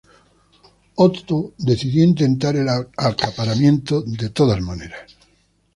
Otto 0.95 1.53
decidió 1.59 2.03
intentar 2.03 2.55
el 2.55 2.67
acaparamiento 2.69 4.01
de 4.01 4.31
todas 4.31 4.59
maneras. 4.59 5.15